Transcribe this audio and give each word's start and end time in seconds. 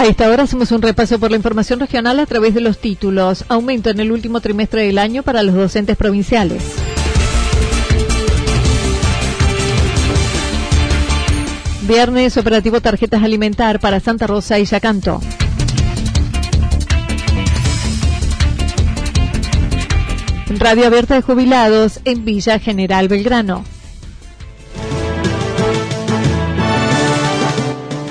A 0.00 0.06
esta 0.06 0.30
hora 0.30 0.44
hacemos 0.44 0.72
un 0.72 0.80
repaso 0.80 1.18
por 1.18 1.30
la 1.30 1.36
información 1.36 1.78
regional 1.78 2.20
a 2.20 2.24
través 2.24 2.54
de 2.54 2.62
los 2.62 2.78
títulos. 2.78 3.44
Aumento 3.48 3.90
en 3.90 4.00
el 4.00 4.12
último 4.12 4.40
trimestre 4.40 4.86
del 4.86 4.96
año 4.96 5.22
para 5.22 5.42
los 5.42 5.54
docentes 5.54 5.94
provinciales. 5.94 6.62
Viernes 11.82 12.38
operativo 12.38 12.80
tarjetas 12.80 13.22
alimentar 13.22 13.78
para 13.78 14.00
Santa 14.00 14.26
Rosa 14.26 14.58
y 14.58 14.64
Yacanto. 14.64 15.20
Radio 20.58 20.86
abierta 20.86 21.16
de 21.16 21.20
jubilados 21.20 22.00
en 22.06 22.24
Villa 22.24 22.58
General 22.58 23.06
Belgrano. 23.06 23.64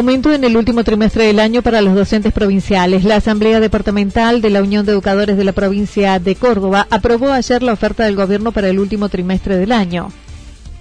Aumento 0.00 0.32
en 0.32 0.44
el 0.44 0.56
último 0.56 0.82
trimestre 0.82 1.26
del 1.26 1.38
año 1.38 1.60
para 1.60 1.82
los 1.82 1.94
docentes 1.94 2.32
provinciales. 2.32 3.04
La 3.04 3.16
Asamblea 3.16 3.60
Departamental 3.60 4.40
de 4.40 4.48
la 4.48 4.62
Unión 4.62 4.86
de 4.86 4.92
Educadores 4.92 5.36
de 5.36 5.44
la 5.44 5.52
provincia 5.52 6.18
de 6.18 6.36
Córdoba 6.36 6.86
aprobó 6.88 7.30
ayer 7.32 7.62
la 7.62 7.74
oferta 7.74 8.04
del 8.04 8.16
gobierno 8.16 8.50
para 8.50 8.70
el 8.70 8.78
último 8.78 9.10
trimestre 9.10 9.58
del 9.58 9.72
año. 9.72 10.10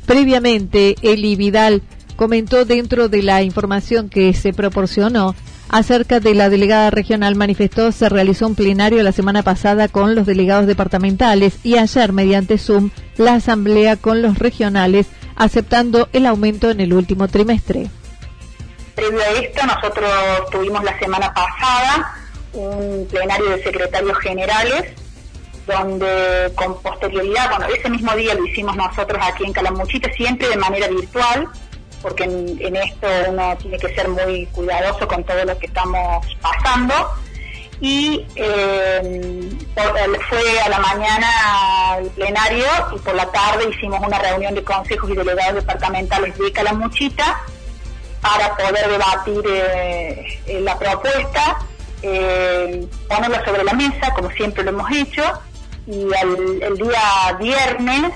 Previamente, 0.05 0.95
Eli 1.01 1.35
Vidal 1.35 1.81
comentó 2.15 2.63
dentro 2.63 3.09
de 3.09 3.21
la 3.21 3.43
información 3.43 4.07
que 4.07 4.33
se 4.33 4.53
proporcionó 4.53 5.35
acerca 5.67 6.21
de 6.21 6.33
la 6.33 6.49
delegada 6.49 6.89
regional 6.89 7.35
manifestó 7.35 7.91
se 7.91 8.07
realizó 8.07 8.47
un 8.47 8.55
plenario 8.55 9.03
la 9.03 9.11
semana 9.11 9.43
pasada 9.43 9.89
con 9.89 10.15
los 10.15 10.27
delegados 10.27 10.65
departamentales 10.65 11.59
y 11.61 11.75
ayer 11.75 12.13
mediante 12.13 12.57
Zoom 12.57 12.89
la 13.17 13.33
asamblea 13.33 13.97
con 13.97 14.21
los 14.21 14.39
regionales 14.39 15.07
aceptando 15.35 16.07
el 16.13 16.25
aumento 16.25 16.71
en 16.71 16.79
el 16.79 16.93
último 16.93 17.27
trimestre. 17.27 17.89
Previo 18.99 19.21
a 19.21 19.29
esto, 19.29 19.65
nosotros 19.65 20.11
tuvimos 20.51 20.83
la 20.83 20.99
semana 20.99 21.33
pasada 21.33 22.17
un 22.51 23.07
plenario 23.09 23.51
de 23.51 23.63
secretarios 23.63 24.17
generales 24.17 24.93
donde 25.65 26.51
con 26.53 26.81
posterioridad, 26.81 27.49
bueno, 27.49 27.73
ese 27.73 27.89
mismo 27.89 28.13
día 28.17 28.33
lo 28.33 28.45
hicimos 28.45 28.75
nosotros 28.75 29.17
aquí 29.23 29.45
en 29.45 29.53
Calamuchita, 29.53 30.11
siempre 30.11 30.49
de 30.49 30.57
manera 30.57 30.89
virtual, 30.89 31.47
porque 32.01 32.25
en, 32.25 32.75
esto 32.75 33.07
uno 33.29 33.55
tiene 33.61 33.77
que 33.77 33.95
ser 33.95 34.09
muy 34.09 34.47
cuidadoso 34.47 35.07
con 35.07 35.23
todo 35.23 35.45
lo 35.45 35.57
que 35.57 35.67
estamos 35.67 36.27
pasando. 36.41 36.93
Y 37.79 38.25
eh, 38.35 39.49
fue 40.27 40.59
a 40.59 40.67
la 40.67 40.79
mañana 40.79 41.99
el 41.99 42.09
plenario 42.09 42.65
y 42.93 42.99
por 42.99 43.15
la 43.15 43.31
tarde 43.31 43.69
hicimos 43.73 44.05
una 44.05 44.19
reunión 44.19 44.53
de 44.55 44.63
consejos 44.65 45.09
y 45.09 45.15
delegados 45.15 45.55
departamentales 45.55 46.37
de 46.37 46.51
Calamuchita 46.51 47.45
para 48.21 48.55
poder 48.55 48.89
debatir 48.89 49.43
eh, 49.47 50.39
eh, 50.45 50.61
la 50.61 50.77
propuesta, 50.77 51.59
eh, 52.01 52.87
ponerla 53.07 53.43
sobre 53.45 53.63
la 53.63 53.73
mesa, 53.73 54.13
como 54.13 54.29
siempre 54.31 54.63
lo 54.63 54.71
hemos 54.71 54.91
hecho, 54.91 55.23
y 55.87 56.07
el 56.13 56.77
día 56.77 57.37
viernes 57.39 58.13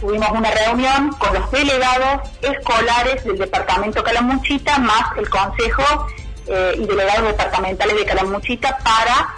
tuvimos 0.00 0.30
una 0.30 0.50
reunión 0.52 1.10
con 1.14 1.34
los 1.34 1.50
delegados 1.50 2.28
escolares 2.40 3.24
del 3.24 3.36
departamento 3.36 4.04
Calamuchita, 4.04 4.78
más 4.78 5.16
el 5.16 5.28
consejo 5.28 6.06
y 6.46 6.86
delegados 6.86 7.26
departamentales 7.26 7.96
de 7.96 8.04
Calamuchita 8.04 8.78
para 8.78 9.34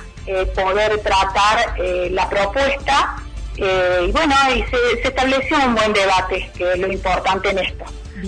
poder 0.54 1.00
tratar 1.00 1.76
la 1.78 2.28
propuesta. 2.28 3.16
y 3.56 4.12
bueno, 4.12 4.34
y 4.54 4.62
se, 4.64 5.02
se 5.02 5.08
estableció 5.08 5.56
un 5.64 5.74
buen 5.74 5.94
debate, 5.94 6.50
que 6.58 6.72
es 6.72 6.78
lo 6.78 6.92
importante 6.92 7.48
en 7.48 7.60
esto 7.60 7.86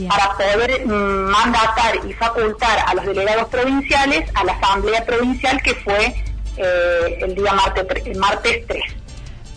para 0.08 0.36
poder 0.36 0.86
mandatar 0.86 1.96
y 2.08 2.12
facultar 2.14 2.78
a 2.86 2.94
los 2.94 3.06
delegados 3.06 3.48
provinciales 3.48 4.30
a 4.34 4.44
la 4.44 4.52
Asamblea 4.52 5.04
Provincial 5.04 5.60
que 5.62 5.74
fue 5.74 6.14
eh, 6.56 7.18
el 7.20 7.34
día 7.34 7.52
martes, 7.52 8.16
martes 8.16 8.66
3. 8.66 8.82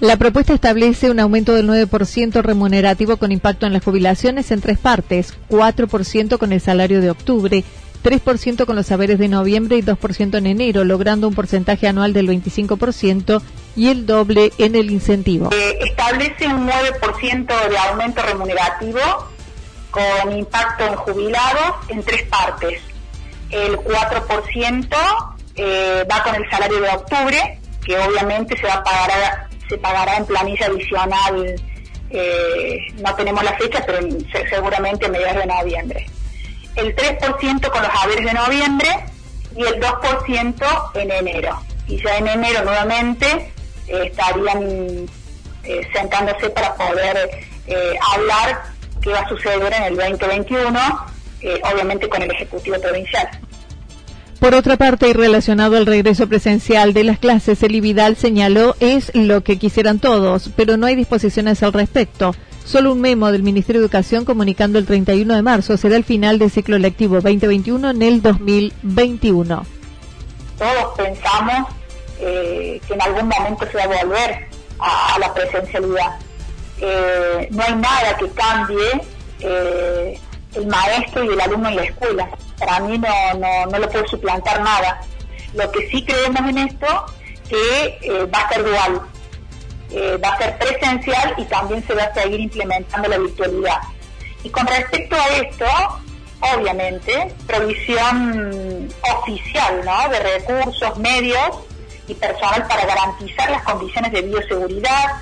La 0.01 0.16
propuesta 0.16 0.53
establece 0.53 1.12
un 1.12 1.19
aumento 1.19 1.53
del 1.53 1.68
9% 1.68 2.41
remunerativo 2.41 3.18
con 3.18 3.34
impacto 3.34 3.66
en 3.66 3.73
las 3.73 3.84
jubilaciones 3.84 4.50
en 4.51 4.62
tres 4.62 4.78
partes, 4.78 5.34
4% 5.50 6.38
con 6.38 6.53
el 6.53 6.62
salario 6.62 7.01
de 7.01 7.09
octubre, 7.09 7.66
3% 8.01 8.66
con 8.66 8.78
los 8.78 8.85
saberes 8.85 9.19
de 9.19 9.28
noviembre 9.28 9.78
y 9.78 9.81
2% 9.81 10.38
en 10.38 10.47
enero, 10.47 10.85
logrando 10.85 11.28
un 11.28 11.35
porcentaje 11.35 11.88
anual 11.88 12.13
del 12.13 12.29
25% 12.29 13.41
y 13.75 13.89
el 13.89 14.06
doble 14.06 14.53
en 14.57 14.75
el 14.75 14.89
incentivo. 14.89 15.50
Eh, 15.51 15.79
establece 15.81 16.47
un 16.47 16.66
9% 16.66 17.69
de 17.69 17.78
aumento 17.78 18.22
remunerativo 18.22 19.00
con 19.91 20.38
impacto 20.38 20.86
en 20.86 20.95
jubilados 20.95 21.75
en 21.88 22.03
tres 22.03 22.24
partes. 22.24 22.81
El 23.50 23.77
4% 23.77 24.88
eh, 25.56 26.06
va 26.09 26.24
con 26.24 26.36
el 26.36 26.50
salario 26.50 26.81
de 26.81 26.89
octubre, 26.89 27.59
que 27.83 27.97
obviamente 27.97 28.57
se 28.57 28.68
va 28.68 28.75
a 28.75 28.83
pagar 28.83 29.50
se 29.68 29.77
pagará 29.77 30.18
en 30.18 30.25
planilla 30.25 30.65
adicional, 30.65 31.56
eh, 32.09 32.77
no 32.95 33.13
tenemos 33.13 33.44
la 33.44 33.53
fecha, 33.53 33.83
pero 33.86 34.00
seguramente 34.50 35.06
a 35.06 35.09
mediados 35.09 35.36
de 35.36 35.45
noviembre. 35.45 36.06
El 36.75 36.95
3% 36.95 37.69
con 37.69 37.83
los 37.83 37.91
haberes 38.03 38.25
de 38.25 38.33
noviembre 38.33 38.89
y 39.56 39.62
el 39.62 39.80
2% 39.80 40.91
en 40.95 41.12
enero. 41.12 41.59
Y 41.88 42.03
ya 42.03 42.18
en 42.18 42.30
enero 42.30 42.63
nuevamente 42.63 43.51
eh, 43.88 44.06
estarían 44.06 45.07
sentándose 45.94 46.50
para 46.50 46.74
poder 46.74 47.30
hablar 48.15 48.59
qué 49.01 49.10
va 49.12 49.19
a 49.19 49.30
suceder 49.30 49.74
en 49.74 49.84
el 49.84 49.96
2021, 49.96 50.80
eh, 51.42 51.62
obviamente 51.72 52.10
con 52.10 52.22
el 52.22 52.31
Ejecutivo 52.31 52.80
Provincial. 52.80 53.30
Por 54.40 54.56
otra 54.56 54.78
parte, 54.78 55.10
y 55.10 55.13
relacionado 55.13 55.75
al 55.75 55.86
regreso 55.86 56.28
presencial 56.28 56.94
de 56.94 57.04
las 57.04 57.19
clases, 57.19 57.62
el 57.62 57.81
Vidal 57.81 58.16
señaló 58.16 58.75
es 58.80 59.12
lo 59.13 59.44
que 59.44 59.60
quisieran 59.60 60.00
todos, 60.00 60.50
pero 60.56 60.78
no 60.78 60.86
hay 60.86 60.96
disposiciones 60.96 61.62
al 61.62 61.74
respecto. 61.74 62.34
Solo 62.63 62.94
un 62.94 63.01
memo 63.01 63.31
del 63.31 63.44
Ministerio 63.44 63.81
de 63.81 63.86
Educación 63.86 64.25
comunicando 64.25 64.80
el 64.80 64.86
31 64.86 65.36
de 65.36 65.42
marzo 65.42 65.75
será 65.75 65.98
el 65.98 66.04
final 66.04 66.40
del 66.40 66.51
ciclo 66.51 66.78
lectivo 66.78 67.16
2021 67.16 67.90
en 67.90 68.01
el 68.01 68.22
2021. 68.22 69.66
Todos 70.57 70.98
pensamos 70.98 71.74
eh, 72.19 72.80
que 72.88 72.94
en 72.94 73.01
algún 73.01 73.28
momento 73.28 73.66
se 73.72 73.75
va 73.75 73.84
a 73.84 74.04
volver 74.04 74.48
a, 74.80 75.18
la 75.19 75.34
presencialidad. 75.34 76.19
Eh, 76.81 77.47
no 77.51 77.63
hay 77.63 77.75
nada 77.75 78.17
que 78.17 78.29
cambie 78.29 79.01
eh, 79.41 80.19
el 80.55 80.67
maestro 80.67 81.23
y 81.23 81.29
el 81.29 81.41
alumno 81.41 81.69
en 81.69 81.75
la 81.75 81.83
escuela. 81.83 82.29
Para 82.57 82.79
mí 82.81 82.97
no, 82.97 83.33
no, 83.39 83.65
no 83.71 83.79
lo 83.79 83.89
puede 83.89 84.07
suplantar 84.07 84.61
nada. 84.61 85.01
Lo 85.53 85.71
que 85.71 85.89
sí 85.89 86.05
creemos 86.05 86.41
en 86.49 86.57
esto, 86.59 87.05
que 87.49 88.27
va 88.33 88.39
a 88.39 88.49
ser 88.49 88.63
dual 88.63 89.01
eh, 89.91 90.19
va 90.23 90.29
a 90.29 90.37
ser 90.37 90.57
presencial 90.59 91.33
y 91.37 91.45
también 91.45 91.83
se 91.85 91.95
va 91.95 92.03
a 92.03 92.13
seguir 92.13 92.39
implementando 92.39 93.09
la 93.09 93.17
virtualidad. 93.17 93.79
Y 94.43 94.49
con 94.49 94.67
respecto 94.67 95.15
a 95.15 95.27
esto, 95.37 95.65
obviamente, 96.55 97.33
provisión 97.47 98.87
oficial 99.01 99.81
¿no? 99.83 100.09
de 100.09 100.19
recursos, 100.19 100.97
medios 100.99 101.57
y 102.09 102.15
personal 102.15 102.67
para 102.67 102.85
garantizar 102.85 103.50
las 103.51 103.63
condiciones 103.63 104.11
de 104.11 104.21
bioseguridad, 104.23 105.21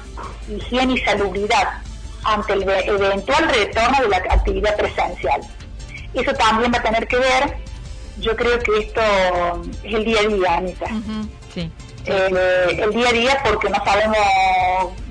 higiene 0.50 0.94
y 0.94 0.98
salubridad 1.00 1.82
ante 2.24 2.54
el 2.54 2.64
eventual 2.64 3.50
retorno 3.50 4.02
de 4.02 4.10
la 4.10 4.18
actividad 4.18 4.76
presencial. 4.76 5.42
Eso 6.14 6.34
también 6.34 6.72
va 6.74 6.80
a 6.80 6.84
tener 6.84 7.08
que 7.08 7.18
ver, 7.18 7.58
yo 8.20 8.36
creo 8.36 8.60
que 8.60 8.80
esto 8.80 9.02
es 9.84 9.94
el 9.94 10.06
día 10.06 10.20
a 10.22 10.28
día, 10.28 10.58
Anita. 10.58 10.88
sí. 11.54 11.72
Eh, 12.06 12.80
el 12.84 12.94
día 12.94 13.10
a 13.10 13.12
día 13.12 13.44
porque 13.44 13.70
no 13.70 13.84
sabemos 13.84 14.18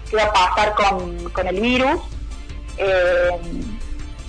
qué 0.08 0.16
va 0.16 0.24
a 0.24 0.32
pasar 0.32 0.74
con, 0.74 1.46
el 1.46 1.60
virus. 1.60 2.00
Eh, 2.78 3.30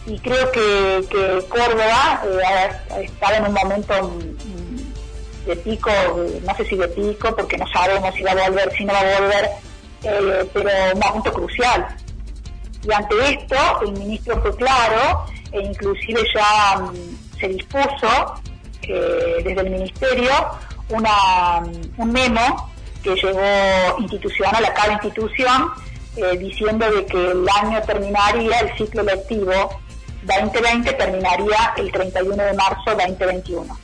y 0.06 0.20
creo 0.20 0.52
que, 0.52 1.46
Córdoba 1.50 2.24
eh, 2.26 3.04
está 3.04 3.38
en 3.38 3.46
un 3.46 3.54
momento 3.54 3.94
de 5.48 5.56
pico, 5.56 5.90
no 6.46 6.56
sé 6.56 6.66
si 6.66 6.76
de 6.76 6.88
pico, 6.90 7.36
porque 7.36 7.58
no 7.58 7.66
sabemos 7.68 8.14
si 8.16 8.24
va 8.24 8.32
a 8.32 8.50
volver, 8.50 8.72
si 8.78 8.86
no 8.86 8.94
va 8.94 9.00
a 9.00 9.20
volver, 9.20 9.50
pero 10.54 10.70
un 10.94 11.00
momento 11.00 11.34
crucial. 11.34 11.88
Y 12.84 12.94
ante 12.94 13.16
esto, 13.34 13.56
el 13.86 13.94
ministro 13.94 14.42
fue 14.42 14.56
claro, 14.56 15.26
e 15.52 15.62
inclusive 15.62 16.22
ya 16.34 16.80
mm, 16.80 17.40
se 17.40 17.48
dispuso 17.48 18.42
desde 18.88 19.62
el 19.62 19.70
ministerio 19.70 20.32
una, 20.90 21.64
un 21.98 22.12
memo 22.12 22.72
que 23.04 23.16
llegó 23.16 24.00
institucional 24.00 24.64
a 24.64 24.74
cada 24.74 24.94
institución 24.94 25.72
eh, 26.16 26.38
diciendo 26.38 26.90
de 26.90 27.06
que 27.06 27.32
el 27.32 27.46
año 27.48 27.82
terminaría, 27.84 28.60
el 28.60 28.78
ciclo 28.78 29.04
lectivo 29.04 29.54
2020 30.24 30.94
terminaría 30.94 31.74
el 31.78 31.92
31 31.92 32.44
de 32.44 32.54
marzo 32.54 32.96
2021. 32.98 33.78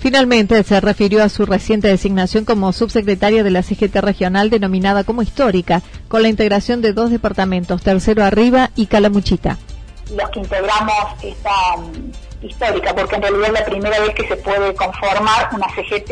Finalmente, 0.00 0.62
se 0.64 0.80
refirió 0.80 1.22
a 1.22 1.28
su 1.28 1.44
reciente 1.44 1.88
designación 1.88 2.46
como 2.46 2.72
subsecretaria 2.72 3.44
de 3.44 3.50
la 3.50 3.62
CGT 3.62 3.96
regional 3.96 4.48
denominada 4.48 5.04
como 5.04 5.20
histórica, 5.20 5.82
con 6.08 6.22
la 6.22 6.28
integración 6.28 6.80
de 6.80 6.94
dos 6.94 7.10
departamentos, 7.10 7.82
Tercero 7.82 8.24
Arriba 8.24 8.70
y 8.76 8.86
Calamuchita. 8.86 9.58
Los 10.16 10.30
que 10.30 10.40
integramos 10.40 11.22
esta 11.22 11.76
mm, 11.76 12.46
histórica, 12.46 12.94
porque 12.94 13.16
en 13.16 13.22
realidad 13.22 13.46
es 13.48 13.52
la 13.52 13.64
primera 13.66 14.00
vez 14.00 14.14
que 14.14 14.26
se 14.26 14.36
puede 14.36 14.74
conformar 14.74 15.50
una 15.52 15.66
CGT 15.68 16.10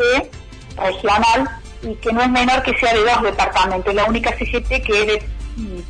regional 0.77 1.49
y 1.81 1.95
que 1.95 2.13
no 2.13 2.21
es 2.21 2.29
menor 2.29 2.61
que 2.61 2.77
sea 2.77 2.93
de 2.93 3.01
dos 3.01 3.23
departamentos. 3.23 3.95
La 3.95 4.05
única 4.05 4.31
CGT 4.37 4.69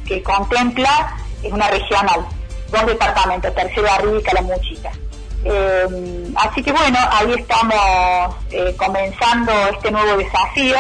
que 0.06 0.24
contempla 0.24 1.18
es 1.44 1.52
una 1.52 1.70
regional, 1.70 2.26
dos 2.72 2.86
departamentos, 2.86 3.54
tercero 3.54 3.92
arriba 3.92 4.20
y 4.20 4.24
Calamuchita. 4.24 4.92
Eh, 5.46 6.32
así 6.36 6.62
que 6.62 6.72
bueno, 6.72 6.98
ahí 7.12 7.34
estamos 7.34 8.36
eh, 8.52 8.76
comenzando 8.78 9.52
este 9.74 9.92
nuevo 9.92 10.18
desafío 10.18 10.78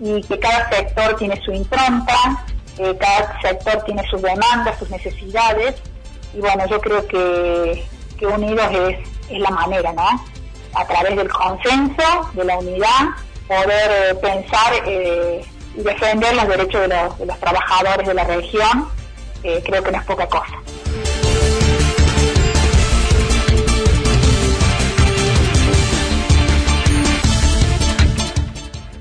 y 0.00 0.20
que 0.22 0.38
cada 0.38 0.68
sector 0.68 1.16
tiene 1.16 1.40
su 1.44 1.52
impronta, 1.52 2.44
eh, 2.78 2.96
cada 2.98 3.40
sector 3.40 3.82
tiene 3.84 4.02
sus 4.08 4.20
demandas, 4.20 4.78
sus 4.78 4.90
necesidades 4.90 5.76
y 6.32 6.40
bueno, 6.40 6.66
yo 6.66 6.80
creo 6.80 7.06
que, 7.06 7.86
que 8.18 8.26
unidos 8.26 8.66
es, 8.72 9.38
la 9.38 9.50
manera, 9.50 9.92
¿no? 9.92 10.22
A 10.74 10.84
través 10.86 11.16
del 11.16 11.30
consenso, 11.30 12.30
de 12.34 12.44
la 12.44 12.58
unidad 12.58 13.08
poder 13.48 13.90
eh, 13.90 14.14
pensar 14.16 14.74
y 14.86 15.82
defender 15.82 16.34
los 16.34 16.48
derechos 16.48 16.80
de 16.82 17.26
los, 17.26 17.40
trabajadores 17.40 18.06
de 18.06 18.14
la 18.14 18.24
región, 18.24 18.88
creo 19.42 19.82
que 19.82 19.92
no 19.92 19.98
es 19.98 20.04
poca 20.04 20.26
cosa. 20.26 20.54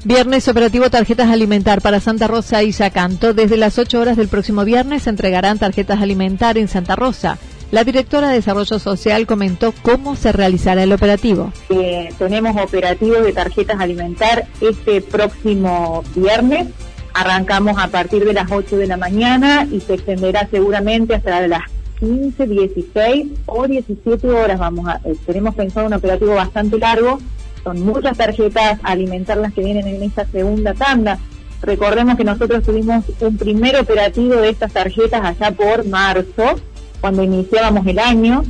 Viernes 0.05 0.50
operativo 0.50 0.89
tarjetas 0.89 1.29
alimentar 1.29 1.81
para 1.81 2.01
Santa 2.01 2.27
Rosa 2.27 2.61
y 2.61 2.71
Yacanto. 2.71 3.33
Desde 3.33 3.55
las 3.55 3.79
8 3.79 4.01
horas 4.01 4.17
del 4.17 4.27
próximo 4.27 4.65
viernes 4.65 5.03
se 5.03 5.09
entregarán 5.09 5.59
tarjetas 5.59 6.01
alimentar 6.01 6.57
en 6.57 6.67
Santa 6.67 6.97
Rosa. 6.97 7.38
La 7.71 7.85
directora 7.85 8.27
de 8.27 8.35
Desarrollo 8.35 8.79
Social 8.79 9.25
comentó 9.25 9.73
cómo 9.81 10.17
se 10.17 10.33
realizará 10.33 10.83
el 10.83 10.91
operativo. 10.91 11.53
Eh, 11.69 12.09
tenemos 12.19 12.61
operativos 12.61 13.23
de 13.23 13.31
tarjetas 13.31 13.79
alimentar 13.79 14.45
este 14.59 15.00
próximo 15.00 16.03
viernes. 16.13 16.67
Arrancamos 17.13 17.77
a 17.79 17.88
partir 17.88 18.25
de 18.25 18.33
las 18.33 18.51
8 18.51 18.75
de 18.75 18.88
la 18.88 18.97
mañana 18.97 19.65
y 19.71 19.79
se 19.79 19.94
extenderá 19.94 20.50
seguramente 20.51 21.15
hasta 21.15 21.47
las 21.47 21.61
15, 22.01 22.45
16 22.45 23.27
o 23.45 23.67
17 23.67 24.29
horas. 24.29 24.59
Vamos 24.59 24.85
a, 24.89 25.00
eh, 25.05 25.15
tenemos 25.25 25.55
pensado 25.55 25.88
un 25.88 25.94
operativo 25.94 26.35
bastante 26.35 26.77
largo. 26.77 27.19
Son 27.63 27.80
muchas 27.81 28.18
tarjetas 28.18 28.80
alimentar 28.83 29.38
las 29.38 29.54
que 29.54 29.63
vienen 29.63 29.88
en 29.88 30.04
esta 30.04 30.25
segunda 30.25 30.74
tanda. 30.74 31.19
Recordemos 31.62 32.18
que 32.18 32.25
nosotros 32.25 32.63
tuvimos 32.63 33.06
un 33.21 33.38
primer 33.38 33.77
operativo 33.77 34.36
de 34.36 34.50
estas 34.50 34.74
tarjetas 34.74 35.24
allá 35.24 35.51
por 35.51 35.86
marzo 35.88 36.60
cuando 37.00 37.24
iniciábamos 37.24 37.88
el 37.88 38.00
año 38.00 38.44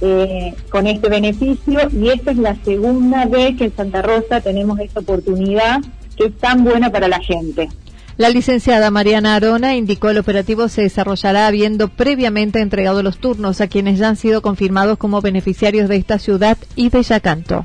eh, 0.00 0.54
con 0.70 0.86
este 0.86 1.08
beneficio 1.08 1.88
y 1.92 2.08
esta 2.08 2.30
es 2.30 2.38
la 2.38 2.56
segunda 2.64 3.26
vez 3.26 3.56
que 3.56 3.64
en 3.64 3.76
Santa 3.76 4.02
Rosa 4.02 4.40
tenemos 4.40 4.80
esta 4.80 5.00
oportunidad 5.00 5.80
que 6.16 6.26
es 6.26 6.38
tan 6.38 6.64
buena 6.64 6.90
para 6.90 7.08
la 7.08 7.20
gente. 7.20 7.68
La 8.16 8.30
licenciada 8.30 8.90
Mariana 8.90 9.34
Arona 9.34 9.74
indicó 9.74 10.08
el 10.08 10.18
operativo 10.18 10.68
se 10.68 10.82
desarrollará 10.82 11.48
habiendo 11.48 11.88
previamente 11.88 12.60
entregado 12.60 13.02
los 13.02 13.18
turnos 13.18 13.60
a 13.60 13.66
quienes 13.66 13.98
ya 13.98 14.08
han 14.08 14.16
sido 14.16 14.40
confirmados 14.40 14.98
como 14.98 15.20
beneficiarios 15.20 15.88
de 15.88 15.96
esta 15.96 16.18
ciudad 16.18 16.56
y 16.76 16.90
de 16.90 17.02
Yacanto. 17.02 17.64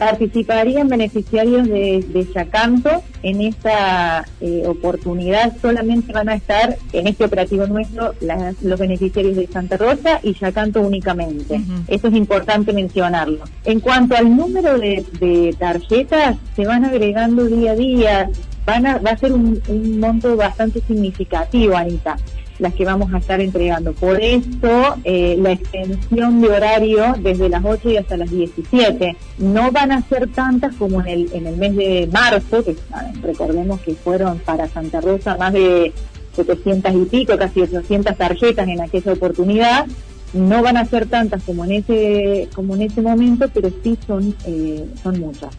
Participarían 0.00 0.88
beneficiarios 0.88 1.68
de, 1.68 2.02
de 2.08 2.26
Yacanto 2.34 3.02
en 3.22 3.42
esta 3.42 4.24
eh, 4.40 4.62
oportunidad. 4.66 5.54
Solamente 5.60 6.10
van 6.14 6.30
a 6.30 6.36
estar 6.36 6.78
en 6.94 7.06
este 7.06 7.26
operativo 7.26 7.66
nuestro 7.66 8.14
los 8.62 8.80
beneficiarios 8.80 9.36
de 9.36 9.46
Santa 9.46 9.76
Rosa 9.76 10.18
y 10.22 10.32
Yacanto 10.32 10.80
únicamente. 10.80 11.60
Eso 11.86 12.08
es 12.08 12.14
importante 12.14 12.72
mencionarlo. 12.72 13.44
En 13.66 13.80
cuanto 13.80 14.16
al 14.16 14.34
número 14.34 14.78
de, 14.78 15.54
tarjetas, 15.58 16.38
se 16.56 16.64
van 16.64 16.86
agregando 16.86 17.44
día 17.44 17.72
a 17.72 17.76
día. 17.76 18.30
Van 18.64 18.86
a, 18.86 18.98
va 18.98 19.10
a 19.10 19.18
ser 19.18 19.32
un, 19.32 19.60
un 19.68 20.00
monto 20.00 20.34
bastante 20.34 20.80
significativo, 20.80 21.76
Anita 21.76 22.16
las 22.60 22.74
que 22.74 22.84
vamos 22.84 23.12
a 23.12 23.18
estar 23.18 23.40
entregando. 23.40 23.92
Por 23.92 24.20
esto, 24.20 24.96
eh, 25.04 25.36
la 25.38 25.52
extensión 25.52 26.40
de 26.40 26.48
horario 26.48 27.14
desde 27.20 27.48
las 27.48 27.64
8 27.64 27.90
y 27.90 27.96
hasta 27.96 28.16
las 28.16 28.30
17. 28.30 29.16
No 29.38 29.72
van 29.72 29.92
a 29.92 30.02
ser 30.02 30.28
tantas 30.28 30.74
como 30.76 31.00
en 31.00 31.08
el, 31.08 31.32
en 31.32 31.46
el 31.46 31.56
mes 31.56 31.76
de 31.76 32.08
marzo, 32.12 32.64
que 32.64 32.76
recordemos 33.22 33.80
que 33.80 33.94
fueron 33.94 34.38
para 34.38 34.68
Santa 34.68 35.00
Rosa 35.00 35.36
más 35.36 35.52
de 35.52 35.92
700 36.36 36.92
y 36.94 37.04
pico, 37.06 37.36
casi 37.36 37.62
800 37.62 38.16
tarjetas 38.16 38.68
en 38.68 38.80
aquella 38.80 39.12
oportunidad. 39.12 39.86
No 40.32 40.62
van 40.62 40.76
a 40.76 40.84
ser 40.84 41.06
tantas 41.06 41.42
como 41.42 41.64
en 41.64 41.72
ese, 41.72 42.48
como 42.54 42.76
en 42.76 42.82
ese 42.82 43.02
momento, 43.02 43.48
pero 43.52 43.70
sí 43.82 43.98
son, 44.06 44.34
eh, 44.46 44.86
son 45.02 45.18
muchas 45.18 45.50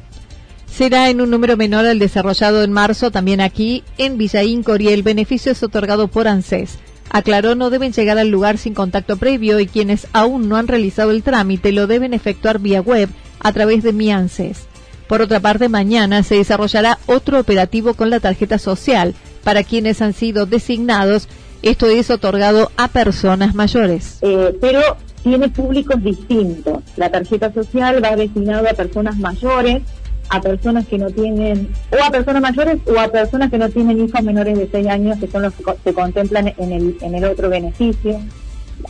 será 0.72 1.10
en 1.10 1.20
un 1.22 1.30
número 1.30 1.58
menor 1.58 1.86
al 1.86 2.00
desarrollado 2.00 2.64
en 2.64 2.72
marzo 2.72 3.12
también 3.12 3.42
aquí 3.42 3.84
en 3.98 4.18
Villa 4.18 4.42
y 4.42 4.88
el 4.88 5.04
beneficio 5.04 5.52
es 5.52 5.62
otorgado 5.62 6.08
por 6.08 6.28
ANSES. 6.28 6.80
Aclaró 7.14 7.56
no 7.56 7.70
deben 7.70 7.92
llegar 7.92 8.18
al 8.18 8.30
lugar 8.30 8.58
sin 8.58 8.74
contacto 8.74 9.18
previo 9.18 9.60
y 9.60 9.68
quienes 9.68 10.08
aún 10.14 10.48
no 10.48 10.56
han 10.56 10.70
realizado 10.70 11.12
el 11.12 11.24
trámite 11.24 11.74
lo 11.74 11.86
deben 11.86 12.14
efectuar 12.14 12.60
vía 12.60 12.80
web 12.80 13.10
a 13.42 13.52
través 13.52 13.84
de 13.84 13.92
Mi 13.92 14.12
ANSES. 14.12 14.66
Por 15.10 15.22
otra 15.22 15.42
parte, 15.42 15.68
mañana 15.68 16.24
se 16.24 16.36
desarrollará 16.36 16.98
otro 17.08 17.38
operativo 17.38 17.96
con 17.96 18.10
la 18.10 18.22
tarjeta 18.22 18.58
social 18.58 19.14
para 19.44 19.66
quienes 19.66 20.02
han 20.02 20.14
sido 20.14 20.46
designados. 20.46 21.28
Esto 21.64 21.88
es 21.88 22.10
otorgado 22.10 22.72
a 22.78 22.88
personas 22.88 23.54
mayores. 23.54 24.20
Eh, 24.22 24.58
pero 24.62 24.80
tiene 25.22 25.50
públicos 25.50 26.02
distintos. 26.02 26.82
La 26.96 27.12
tarjeta 27.12 27.52
social 27.54 28.02
va 28.02 28.16
destinada 28.16 28.72
a 28.72 28.74
personas 28.74 29.18
mayores 29.18 29.84
a 30.32 30.42
personas 30.42 30.88
que 30.88 30.98
no 30.98 31.10
tienen, 31.12 31.70
o 31.92 32.04
a 32.04 32.10
personas 32.10 32.42
mayores 32.42 32.78
o 32.88 32.98
a 32.98 33.10
personas 33.10 33.52
que 33.52 33.58
no 33.58 33.70
tienen 33.70 34.06
hijos 34.06 34.24
menores 34.24 34.58
de 34.58 34.70
6 34.72 34.88
años, 34.88 35.20
que 35.20 35.28
son 35.28 35.42
los 35.42 35.54
que 35.54 35.64
se 35.84 35.94
contemplan 35.94 36.54
en 36.58 36.72
el, 36.72 36.98
en 37.02 37.16
el 37.16 37.26
otro 37.26 37.50
beneficio. 37.50 38.18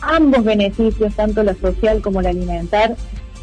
Ambos 0.00 0.44
beneficios, 0.44 1.14
tanto 1.14 1.42
la 1.42 1.54
social 1.54 2.00
como 2.00 2.22
la 2.22 2.30
alimentar, 2.30 2.94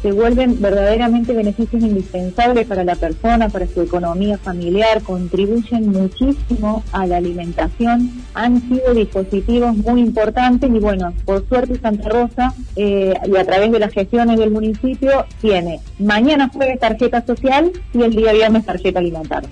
se 0.02 0.12
vuelven 0.12 0.60
verdaderamente 0.60 1.32
beneficios 1.32 1.82
indispensables 1.82 2.66
para 2.66 2.84
la 2.84 2.96
persona, 2.96 3.48
para 3.48 3.66
su 3.66 3.82
economía 3.82 4.38
familiar, 4.38 5.02
contribuyen 5.02 5.90
muchísimo 5.90 6.82
a 6.92 7.06
la 7.06 7.18
alimentación, 7.18 8.10
han 8.34 8.60
sido 8.68 8.94
dispositivos 8.94 9.76
muy 9.76 10.00
importantes 10.00 10.70
y 10.70 10.78
bueno, 10.78 11.12
por 11.24 11.46
suerte 11.48 11.78
Santa 11.78 12.08
Rosa 12.08 12.54
eh, 12.76 13.14
y 13.26 13.36
a 13.36 13.44
través 13.44 13.72
de 13.72 13.78
las 13.78 13.92
gestiones 13.92 14.38
del 14.38 14.50
municipio 14.50 15.26
tiene 15.40 15.80
mañana 15.98 16.48
jueves 16.48 16.80
tarjeta 16.80 17.24
social 17.24 17.70
y 17.92 18.02
el 18.02 18.14
día 18.14 18.32
viernes 18.32 18.64
tarjeta 18.64 19.00
alimentaria. 19.00 19.50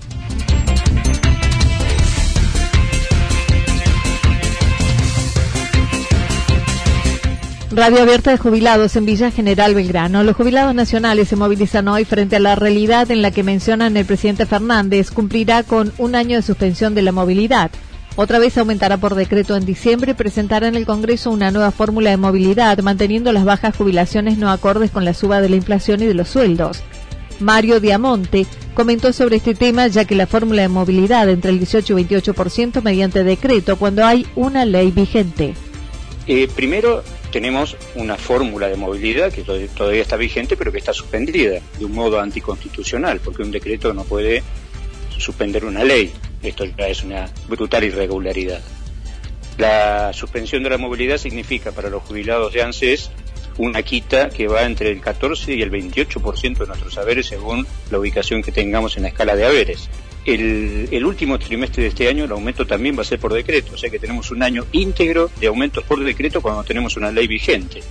Radio 7.71 8.01
Abierta 8.01 8.31
de 8.31 8.39
Jubilados 8.39 8.95
en 8.95 9.05
Villa 9.05 9.29
General 9.29 9.75
Belgrano. 9.75 10.23
Los 10.23 10.35
jubilados 10.35 10.73
nacionales 10.73 11.27
se 11.27 11.35
movilizan 11.35 11.87
hoy 11.87 12.03
frente 12.03 12.37
a 12.37 12.39
la 12.39 12.55
realidad 12.55 13.11
en 13.11 13.21
la 13.21 13.29
que 13.29 13.43
mencionan 13.43 13.95
el 13.95 14.07
presidente 14.07 14.47
Fernández 14.47 15.11
cumplirá 15.11 15.61
con 15.61 15.93
un 15.99 16.15
año 16.15 16.35
de 16.35 16.41
suspensión 16.41 16.95
de 16.95 17.03
la 17.03 17.11
movilidad. 17.11 17.69
Otra 18.15 18.39
vez 18.39 18.57
aumentará 18.57 18.97
por 18.97 19.13
decreto 19.13 19.55
en 19.55 19.67
diciembre 19.67 20.11
y 20.11 20.15
presentará 20.15 20.67
en 20.67 20.75
el 20.75 20.87
Congreso 20.87 21.29
una 21.29 21.51
nueva 21.51 21.69
fórmula 21.69 22.09
de 22.09 22.17
movilidad, 22.17 22.79
manteniendo 22.79 23.31
las 23.31 23.45
bajas 23.45 23.77
jubilaciones 23.77 24.39
no 24.39 24.49
acordes 24.49 24.89
con 24.89 25.05
la 25.05 25.13
suba 25.13 25.39
de 25.39 25.49
la 25.49 25.55
inflación 25.55 26.01
y 26.01 26.07
de 26.07 26.15
los 26.15 26.27
sueldos. 26.27 26.81
Mario 27.39 27.79
Diamonte 27.79 28.47
comentó 28.73 29.13
sobre 29.13 29.35
este 29.35 29.53
tema, 29.53 29.85
ya 29.87 30.05
que 30.05 30.15
la 30.15 30.25
fórmula 30.25 30.63
de 30.63 30.69
movilidad 30.69 31.29
entre 31.29 31.51
el 31.51 31.59
18 31.59 31.99
y 31.99 32.05
28% 32.05 32.81
mediante 32.81 33.23
decreto 33.23 33.77
cuando 33.77 34.03
hay 34.03 34.25
una 34.35 34.65
ley 34.65 34.89
vigente. 34.89 35.53
Eh, 36.31 36.47
primero, 36.47 37.03
tenemos 37.31 37.75
una 37.95 38.15
fórmula 38.15 38.67
de 38.67 38.75
movilidad 38.75 39.33
que 39.33 39.41
todavía 39.41 40.03
está 40.03 40.15
vigente, 40.15 40.55
pero 40.55 40.71
que 40.71 40.77
está 40.77 40.93
suspendida 40.93 41.59
de 41.79 41.85
un 41.85 41.91
modo 41.91 42.19
anticonstitucional, 42.19 43.19
porque 43.19 43.41
un 43.41 43.49
decreto 43.49 43.95
no 43.95 44.03
puede 44.03 44.43
suspender 45.17 45.65
una 45.65 45.83
ley. 45.83 46.13
Esto 46.43 46.65
ya 46.65 46.87
es 46.87 47.03
una 47.03 47.27
brutal 47.47 47.83
irregularidad. 47.83 48.61
La 49.57 50.13
suspensión 50.13 50.61
de 50.61 50.69
la 50.69 50.77
movilidad 50.77 51.17
significa 51.17 51.71
para 51.71 51.89
los 51.89 52.03
jubilados 52.03 52.53
de 52.53 52.61
ANSES 52.61 53.09
una 53.57 53.81
quita 53.81 54.29
que 54.29 54.47
va 54.47 54.65
entre 54.65 54.91
el 54.91 55.01
14 55.01 55.55
y 55.55 55.63
el 55.63 55.71
28% 55.71 56.59
de 56.59 56.67
nuestros 56.67 56.95
haberes 56.99 57.25
según 57.25 57.65
la 57.89 57.97
ubicación 57.97 58.43
que 58.43 58.51
tengamos 58.51 58.97
en 58.97 59.03
la 59.03 59.09
escala 59.09 59.35
de 59.35 59.47
haberes. 59.47 59.89
El, 60.33 61.05
último 61.05 61.39
trimestre 61.39 61.83
de 61.83 61.89
este 61.89 62.07
año 62.07 62.25
el 62.25 62.31
aumento 62.31 62.65
también 62.65 62.95
va 62.95 63.01
a 63.01 63.05
ser 63.05 63.19
por 63.19 63.33
decreto, 63.33 63.73
o 63.73 63.77
sea 63.77 63.89
que 63.89 63.97
tenemos 63.97 64.29
un 64.29 64.43
año 64.43 64.65
íntegro 64.71 65.31
de 65.39 65.47
aumentos 65.47 65.83
por 65.83 66.03
decreto 66.03 66.41
cuando 66.41 66.63
tenemos 66.63 66.95
una 66.97 67.11
ley 67.11 67.25
vigente. 67.27 67.81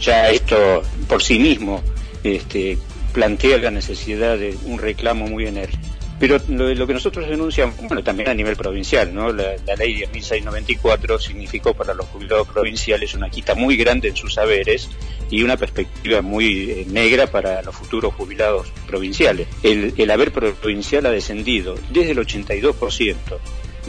Ya 0.00 0.30
esto 0.30 0.82
por 1.08 1.22
sí 1.22 1.40
mismo 1.40 1.82
este, 2.22 2.78
plantea 3.12 3.58
la 3.58 3.72
necesidad 3.72 4.38
de 4.38 4.56
un 4.64 4.78
reclamo 4.78 5.26
muy 5.26 5.46
enérgico. 5.46 5.91
Pero 6.22 6.38
lo, 6.46 6.86
que 6.86 6.92
nosotros 6.92 7.28
denunciamos, 7.28 7.76
bueno, 7.78 8.04
también 8.04 8.28
a 8.28 8.34
nivel 8.34 8.54
provincial, 8.54 9.12
¿no? 9.12 9.32
La, 9.32 9.56
ley 9.76 10.02
10.694 10.02 11.18
significó 11.18 11.74
para 11.74 11.94
los 11.94 12.06
jubilados 12.06 12.46
provinciales 12.46 13.14
una 13.14 13.28
quita 13.28 13.56
muy 13.56 13.76
grande 13.76 14.06
en 14.06 14.14
sus 14.14 14.34
saberes 14.34 14.88
y 15.30 15.42
una 15.42 15.56
perspectiva 15.56 16.22
muy 16.22 16.70
eh, 16.70 16.86
negra 16.88 17.26
para 17.26 17.60
los 17.62 17.74
futuros 17.74 18.14
jubilados 18.14 18.68
provinciales. 18.86 19.48
El, 19.64 19.94
el 19.96 20.10
haber 20.12 20.30
provincial 20.30 21.06
ha 21.06 21.10
descendido 21.10 21.74
desde 21.90 22.12
el 22.12 22.18
82% 22.18 23.16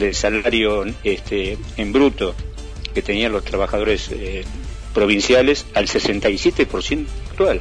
del 0.00 0.14
salario 0.16 0.86
este, 1.04 1.56
en 1.76 1.92
bruto 1.92 2.34
que 2.92 3.02
tenían 3.02 3.30
los 3.30 3.44
trabajadores 3.44 4.10
eh, 4.10 4.44
provinciales 4.92 5.66
al 5.74 5.86
67% 5.86 7.06
actual 7.30 7.60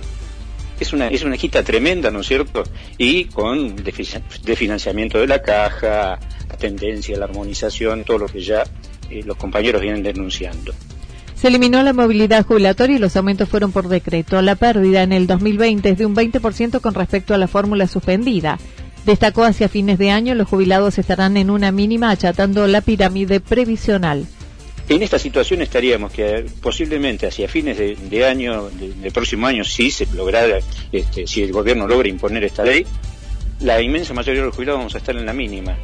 es 0.79 0.93
una, 0.93 1.07
es 1.07 1.23
una 1.23 1.37
quita 1.37 1.63
tremenda, 1.63 2.11
¿no 2.11 2.21
es 2.21 2.27
cierto? 2.27 2.63
Y 2.97 3.25
con 3.25 3.75
de 3.75 4.55
financiamiento 4.55 5.19
de 5.19 5.27
la 5.27 5.41
caja, 5.41 6.19
la 6.49 6.57
tendencia, 6.57 7.17
la 7.17 7.25
armonización, 7.25 8.03
todo 8.03 8.19
lo 8.19 8.27
que 8.27 8.41
ya 8.41 8.63
eh, 9.09 9.21
los 9.25 9.37
compañeros 9.37 9.81
vienen 9.81 10.03
denunciando. 10.03 10.73
Se 11.35 11.49
eliminó 11.49 11.83
la 11.83 11.91
movilidad 11.91 12.45
jubilatoria 12.45 12.95
y 12.95 12.99
los 12.99 13.17
aumentos 13.17 13.49
fueron 13.49 13.73
por 13.73 13.89
decreto. 13.89 14.41
La 14.41 14.55
pérdida 14.55 15.03
en 15.03 15.11
el 15.11 15.27
2020 15.27 15.89
es 15.89 15.97
de 15.97 16.05
un 16.05 16.15
20% 16.15 16.79
con 16.79 16.93
respecto 16.93 17.33
a 17.33 17.37
la 17.37 17.47
fórmula 17.47 17.87
suspendida. 17.87 18.57
Destacó 19.05 19.43
hacia 19.43 19.67
fines 19.67 19.97
de 19.99 20.09
año 20.09 20.35
los 20.35 20.47
jubilados 20.47 20.97
estarán 20.97 21.35
en 21.35 21.49
una 21.49 21.73
mínima 21.73 22.11
achatando 22.11 22.65
la 22.67 22.79
pirámide 22.79 23.41
previsional. 23.41 24.25
En 24.89 25.01
esta 25.01 25.17
situación 25.17 25.61
estaríamos 25.61 26.11
que 26.11 26.45
posiblemente 26.61 27.25
hacia 27.25 27.47
fines 27.47 27.77
de, 27.77 28.25
año, 28.25 28.69
del 28.69 29.11
próximo 29.13 29.47
año, 29.47 29.63
si 29.63 29.91
se 29.91 30.05
lograra, 30.13 30.59
este, 30.91 31.25
si 31.25 31.41
el 31.41 31.53
gobierno 31.53 31.87
logra 31.87 32.09
imponer 32.09 32.43
esta 32.43 32.63
ley, 32.63 32.85
la 33.61 33.81
inmensa 33.81 34.13
mayoría 34.13 34.41
de 34.41 34.47
los 34.47 34.55
jubilados 34.55 34.79
vamos 34.79 34.95
a 34.95 34.97
estar 34.97 35.15
en 35.15 35.25
la 35.25 35.33
mínima. 35.33 35.77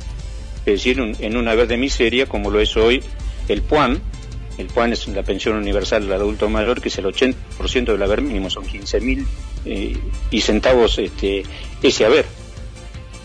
Es 0.65 0.73
decir, 0.83 0.99
en 0.99 1.37
una 1.37 1.55
verde 1.55 1.77
miseria 1.77 2.25
como 2.25 2.51
lo 2.51 2.59
es 2.59 2.75
hoy 2.75 3.01
el 3.47 3.61
PUAN. 3.61 4.01
El 4.57 4.67
PUAN 4.67 4.91
es 4.91 5.07
la 5.07 5.23
pensión 5.23 5.55
universal 5.55 6.03
del 6.03 6.13
adulto 6.13 6.49
mayor, 6.49 6.81
que 6.81 6.89
es 6.89 6.97
el 6.97 7.05
80% 7.05 7.85
del 7.85 8.03
haber 8.03 8.21
mínimo, 8.21 8.49
son 8.49 8.65
15 8.65 8.99
mil 8.99 9.25
eh, 9.65 9.97
y 10.29 10.41
centavos 10.41 10.99
este, 10.99 11.43
ese 11.81 12.05
haber, 12.05 12.25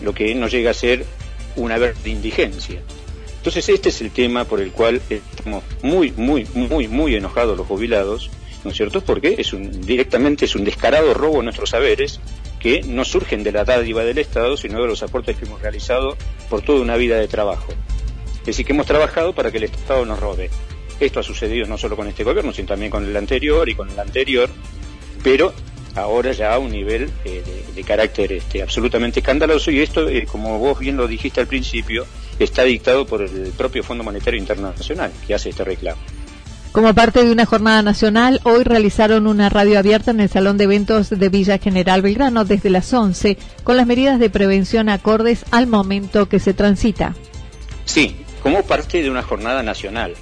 lo 0.01 0.13
que 0.13 0.33
no 0.35 0.47
llega 0.47 0.71
a 0.71 0.73
ser 0.73 1.05
un 1.57 1.73
haber 1.73 1.95
de 1.97 2.11
indigencia. 2.11 2.81
Entonces 3.45 3.69
este 3.69 3.89
es 3.89 4.01
el 4.01 4.09
tema 4.09 4.45
por 4.45 4.59
el 4.59 4.71
cual 4.71 4.99
estamos 5.07 5.63
muy, 5.83 6.11
muy, 6.17 6.47
muy, 6.55 6.87
muy 6.87 7.15
enojados 7.15 7.55
los 7.55 7.67
jubilados, 7.67 8.31
¿no 8.63 8.71
es 8.71 8.77
cierto? 8.77 9.01
Porque 9.01 9.35
es 9.37 9.53
un, 9.53 9.85
directamente 9.85 10.45
es 10.45 10.55
un 10.55 10.63
descarado 10.63 11.13
robo 11.13 11.41
a 11.41 11.43
nuestros 11.43 11.69
saberes 11.69 12.19
que 12.59 12.81
no 12.81 13.05
surgen 13.05 13.43
de 13.43 13.51
la 13.51 13.63
dádiva 13.63 14.03
del 14.03 14.17
Estado, 14.17 14.57
sino 14.57 14.81
de 14.81 14.87
los 14.87 15.03
aportes 15.03 15.37
que 15.37 15.45
hemos 15.45 15.61
realizado 15.61 16.17
por 16.49 16.63
toda 16.63 16.81
una 16.81 16.97
vida 16.97 17.19
de 17.19 17.27
trabajo. 17.27 17.71
Es 18.39 18.45
decir, 18.47 18.65
que 18.65 18.73
hemos 18.73 18.87
trabajado 18.87 19.35
para 19.35 19.51
que 19.51 19.59
el 19.59 19.65
Estado 19.65 20.03
nos 20.07 20.19
robe. 20.19 20.49
Esto 20.99 21.19
ha 21.19 21.23
sucedido 21.23 21.67
no 21.67 21.77
solo 21.77 21.95
con 21.95 22.07
este 22.07 22.23
gobierno, 22.23 22.51
sino 22.51 22.69
también 22.69 22.89
con 22.89 23.05
el 23.05 23.15
anterior 23.15 23.69
y 23.69 23.75
con 23.75 23.91
el 23.91 23.99
anterior, 23.99 24.49
pero 25.23 25.53
ahora 25.95 26.31
ya 26.33 26.53
a 26.53 26.59
un 26.59 26.71
nivel 26.71 27.09
eh, 27.23 27.43
de, 27.73 27.83
carácter 27.83 28.33
este, 28.33 28.61
absolutamente 28.61 29.19
escandaloso 29.19 29.71
y 29.71 29.79
esto, 29.79 30.07
eh, 30.09 30.25
como 30.25 30.59
vos 30.59 30.79
bien 30.79 30.97
lo 30.97 31.07
dijiste 31.07 31.41
al 31.41 31.47
principio, 31.47 32.05
está 32.39 32.63
dictado 32.63 33.05
por 33.05 33.21
el 33.21 33.53
propio 33.57 33.83
Fondo 33.83 34.03
Monetario 34.03 34.39
Internacional 34.39 35.11
que 35.25 35.33
hace 35.33 35.49
este 35.49 35.63
reclamo. 35.63 36.01
Como 36.75 36.93
parte 36.93 37.23
de 37.23 37.31
una 37.31 37.45
jornada 37.45 37.81
nacional, 37.81 38.41
hoy 38.43 38.65
realizaron 38.65 39.27
una 39.27 39.47
radio 39.47 39.79
abierta 39.79 40.11
en 40.11 40.19
el 40.19 40.27
Salón 40.27 40.57
de 40.57 40.65
Eventos 40.65 41.09
de 41.09 41.29
Villa 41.29 41.57
General 41.57 42.01
Belgrano 42.01 42.43
desde 42.43 42.69
las 42.69 42.93
11, 42.93 43.37
con 43.63 43.77
las 43.77 43.87
medidas 43.87 44.19
de 44.19 44.29
prevención 44.29 44.89
acordes 44.89 45.45
al 45.51 45.67
momento 45.67 46.27
que 46.27 46.39
se 46.39 46.53
transita. 46.53 47.15
Sí, 47.85 48.17
como 48.43 48.63
parte 48.63 49.01
de 49.01 49.09
una 49.09 49.23
jornada 49.23 49.63
nacional. 49.63 50.15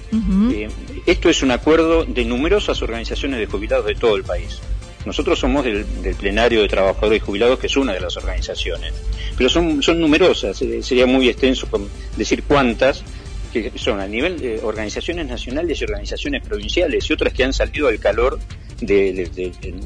Eh, 0.52 0.68
esto 1.06 1.28
es 1.28 1.42
un 1.42 1.50
acuerdo 1.50 2.04
de 2.04 2.24
numerosas 2.24 2.80
organizaciones 2.82 3.40
de 3.40 3.46
jubilados 3.46 3.86
de 3.86 3.96
todo 3.96 4.14
el 4.14 4.22
país. 4.22 4.60
Nosotros 5.04 5.38
somos 5.38 5.64
del, 5.64 5.84
plenario 6.18 6.62
de 6.62 6.68
trabajadores 6.68 7.22
y 7.22 7.24
jubilados, 7.24 7.58
que 7.58 7.66
es 7.66 7.76
una 7.76 7.92
de 7.92 8.00
las 8.00 8.16
organizaciones, 8.16 8.92
pero 9.36 9.48
son, 9.48 9.82
son 9.82 10.00
numerosas, 10.00 10.60
eh, 10.62 10.82
sería 10.82 11.06
muy 11.06 11.28
extenso 11.28 11.68
decir 12.16 12.42
cuántas, 12.44 13.04
que 13.52 13.72
son 13.76 14.00
a 14.00 14.06
nivel 14.06 14.40
de 14.40 14.60
organizaciones 14.62 15.26
nacionales 15.26 15.80
y 15.80 15.84
organizaciones 15.84 16.42
provinciales 16.42 17.08
y 17.08 17.12
otras 17.12 17.32
que 17.32 17.44
han 17.44 17.52
salido 17.52 17.88
al 17.88 17.98
calor 17.98 18.38
de, 18.80 19.30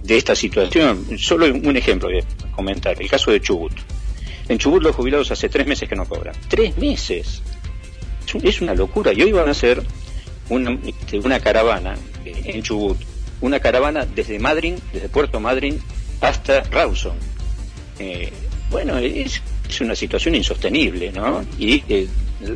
esta 0.08 0.34
situación. 0.34 1.18
Solo 1.18 1.46
un 1.46 1.76
ejemplo 1.76 2.08
de 2.08 2.24
comentar, 2.52 3.00
el 3.00 3.10
caso 3.10 3.30
de 3.30 3.40
Chubut. 3.40 3.72
En 4.48 4.58
Chubut 4.58 4.82
los 4.82 4.96
jubilados 4.96 5.30
hace 5.30 5.48
tres 5.48 5.66
meses 5.66 5.88
que 5.88 5.96
no 5.96 6.06
cobran. 6.06 6.34
¡Tres 6.48 6.76
meses! 6.78 7.42
Es 8.42 8.60
una 8.60 8.74
locura. 8.74 9.12
Y 9.12 9.22
hoy 9.22 9.32
van 9.32 9.48
a 9.48 9.50
hacer 9.50 9.82
una, 10.48 10.78
este, 10.86 11.18
una 11.18 11.40
caravana 11.40 11.96
en 12.24 12.62
Chubut 12.62 12.98
una 13.40 13.60
caravana 13.60 14.06
desde 14.06 14.38
Madrid, 14.38 14.74
desde 14.92 15.08
Puerto 15.08 15.40
Madryn 15.40 15.80
hasta 16.20 16.60
Rawson. 16.62 17.16
Eh, 17.98 18.32
bueno, 18.70 18.98
es, 18.98 19.40
es, 19.68 19.80
una 19.80 19.94
situación 19.94 20.34
insostenible, 20.34 21.12
¿no? 21.12 21.44
Y 21.58 21.82
eh, 21.88 22.08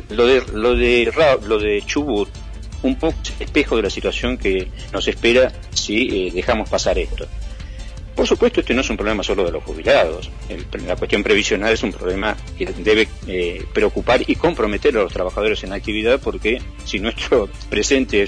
lo 0.09 0.25
de 0.25 0.43
lo 0.53 0.75
de 0.75 1.11
lo 1.43 1.59
de 1.59 1.83
Chubut 1.85 2.29
un 2.83 2.95
poco 2.95 3.17
espejo 3.39 3.77
de 3.77 3.83
la 3.83 3.89
situación 3.89 4.37
que 4.37 4.67
nos 4.91 5.07
espera 5.07 5.51
si 5.73 6.27
eh, 6.27 6.31
dejamos 6.33 6.69
pasar 6.69 6.99
esto. 6.99 7.25
Por 8.23 8.29
supuesto, 8.29 8.61
este 8.61 8.73
no 8.73 8.79
es 8.79 8.89
un 8.89 8.95
problema 8.95 9.21
solo 9.21 9.43
de 9.43 9.51
los 9.51 9.61
jubilados. 9.65 10.31
la 10.87 10.95
cuestión 10.95 11.23
previsional 11.23 11.73
es 11.73 11.83
un 11.83 11.91
problema 11.91 12.37
que 12.57 12.65
debe 12.67 13.09
eh, 13.27 13.65
preocupar 13.73 14.23
y 14.25 14.37
comprometer 14.37 14.95
a 14.95 15.01
los 15.01 15.11
trabajadores 15.11 15.61
en 15.65 15.73
actividad 15.73 16.21
porque 16.23 16.61
si 16.85 16.99
nuestro 16.99 17.49
presente 17.69 18.25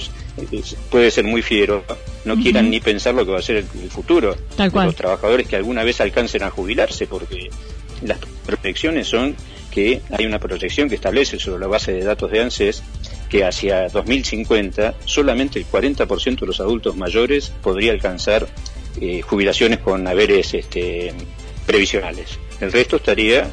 puede 0.92 1.12
ser 1.12 1.24
muy 1.24 1.42
fiero, 1.42 1.86
no 2.26 2.36
quieran 2.36 2.70
ni 2.70 2.82
pensar 2.82 3.16
lo 3.16 3.26
que 3.26 3.32
va 3.32 3.40
a 3.40 3.42
ser 3.42 3.56
el, 3.56 3.90
futuro 3.90 4.36
de 4.58 4.70
los 4.70 4.96
trabajadores 4.98 5.48
que 5.48 5.56
alguna 5.56 5.86
vez 5.86 6.02
alcancen 6.02 6.44
a 6.44 6.50
jubilarse 6.50 7.08
porque 7.08 7.50
las 8.02 8.20
proyecciones 8.46 9.08
son 9.08 9.34
que 9.72 10.02
hay 10.12 10.26
una 10.26 10.40
proyección 10.40 10.90
que 10.90 10.96
establece 10.96 11.40
sobre 11.40 11.62
la 11.62 11.68
base 11.68 11.94
de 11.94 12.04
datos 12.04 12.30
de 12.32 12.42
ANSES 12.42 12.84
que 13.30 13.46
hacia 13.46 13.88
2050 13.88 14.96
solamente 15.06 15.60
el 15.60 15.66
40% 15.66 16.40
de 16.42 16.48
los 16.48 16.60
adultos 16.60 16.98
mayores 16.98 17.54
podría 17.62 17.94
alcanzar 17.94 18.48
eh, 19.02 19.22
jubilaciones 19.22 19.80
con 19.80 20.08
haberes 20.08 20.54
este, 20.54 21.14
previsionales. 21.66 22.40
El 22.62 22.72
resto 22.72 22.96
estaría 22.98 23.50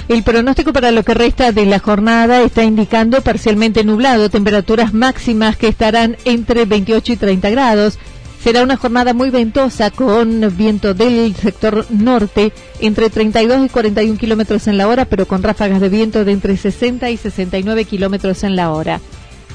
El 0.07 0.21
pronóstico 0.21 0.73
para 0.73 0.91
lo 0.91 1.03
que 1.03 1.15
resta 1.15 1.51
de 1.51 1.65
la 1.65 1.79
jornada 1.79 2.41
está 2.41 2.63
indicando 2.63 3.21
parcialmente 3.21 3.83
nublado, 3.83 4.29
temperaturas 4.29 4.93
máximas 4.93 5.57
que 5.57 5.67
estarán 5.67 6.17
entre 6.25 6.65
28 6.65 7.13
y 7.13 7.15
30 7.15 7.49
grados. 7.49 7.97
Será 8.43 8.61
una 8.61 8.75
jornada 8.75 9.13
muy 9.13 9.29
ventosa 9.29 9.89
con 9.89 10.53
viento 10.57 10.93
del 10.93 11.33
sector 11.33 11.85
norte 11.89 12.51
entre 12.81 13.09
32 13.09 13.67
y 13.67 13.69
41 13.69 14.17
kilómetros 14.19 14.67
en 14.67 14.77
la 14.77 14.89
hora, 14.89 15.05
pero 15.05 15.25
con 15.25 15.41
ráfagas 15.43 15.79
de 15.79 15.87
viento 15.87 16.25
de 16.25 16.33
entre 16.33 16.57
60 16.57 17.09
y 17.09 17.15
69 17.15 17.85
kilómetros 17.85 18.43
en 18.43 18.57
la 18.57 18.73
hora. 18.73 18.99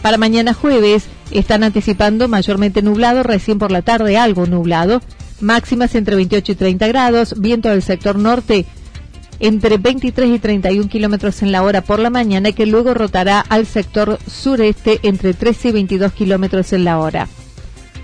Para 0.00 0.16
mañana 0.16 0.54
jueves 0.54 1.04
están 1.30 1.64
anticipando 1.64 2.28
mayormente 2.28 2.80
nublado, 2.80 3.23
recién 3.23 3.59
por 3.59 3.71
la 3.71 3.83
tarde 3.83 4.16
algo 4.16 4.47
nublado, 4.47 5.02
máximas 5.38 5.95
entre 5.95 6.16
28 6.16 6.52
y 6.52 6.54
30 6.54 6.88
grados, 6.88 7.35
viento 7.38 7.68
del 7.68 7.83
sector 7.83 8.16
norte 8.16 8.64
entre 9.38 9.76
23 9.76 10.30
y 10.30 10.38
31 10.38 10.88
kilómetros 10.88 11.42
en 11.42 11.52
la 11.52 11.62
hora 11.62 11.83
por 11.83 11.99
la 11.99 12.09
mañana 12.09 12.52
que 12.52 12.64
luego 12.64 12.95
rotará 12.95 13.40
al 13.40 13.66
sector 13.66 14.18
sureste 14.26 14.99
entre 15.02 15.35
13 15.35 15.68
y 15.68 15.73
22 15.73 16.12
kilómetros 16.14 16.73
en 16.73 16.85
la 16.85 16.99
hora. 16.99 17.28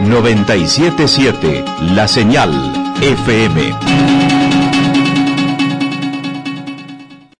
977 0.00 1.64
La 1.94 2.08
Señal 2.08 2.50
FM. 3.00 4.19